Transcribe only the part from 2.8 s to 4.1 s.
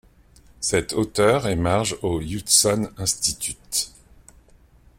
Institute.